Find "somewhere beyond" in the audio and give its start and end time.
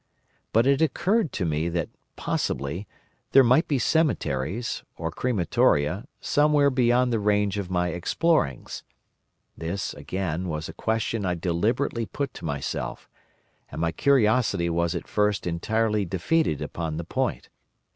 6.19-7.13